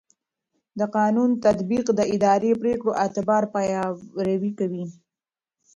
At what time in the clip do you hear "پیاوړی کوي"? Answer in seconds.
3.53-4.85